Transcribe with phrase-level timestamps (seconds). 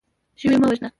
[0.39, 0.89] ژوی مه وژنه.